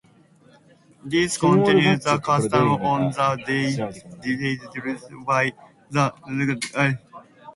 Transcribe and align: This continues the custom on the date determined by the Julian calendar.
This 1.05 1.37
continues 1.37 2.03
the 2.03 2.17
custom 2.17 2.69
on 2.83 3.11
the 3.11 3.43
date 3.45 3.75
determined 3.75 4.03
by 5.27 5.53
the 5.91 6.11
Julian 6.27 6.59
calendar. 6.59 6.99